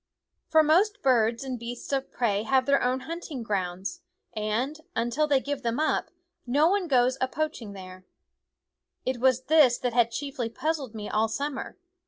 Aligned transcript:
For 0.47 0.63
most 0.63 1.03
birds 1.03 1.43
and 1.43 1.59
beasts 1.59 1.93
of 1.93 2.11
prey 2.11 2.41
have 2.41 2.65
their 2.65 2.81
own 2.81 3.01
hunting 3.01 3.43
grounds; 3.43 4.01
and, 4.33 4.79
until 4.95 5.27
they 5.27 5.39
give 5.39 5.61
them 5.61 5.79
up, 5.79 6.09
none 6.47 6.71
other 6.75 6.87
goes 6.87 7.19
a 7.21 7.27
poaching 7.27 7.73
there. 7.73 8.03
It 9.05 9.19
was 9.19 9.43
this 9.43 9.77
that 9.77 9.93
had 9.93 10.09
chiefly 10.09 10.49
puzzled 10.49 10.95
me 10.95 11.07
all 11.07 11.27
summer. 11.27 11.77